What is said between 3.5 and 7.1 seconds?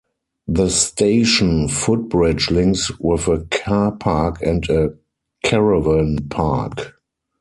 car park and a caravan park.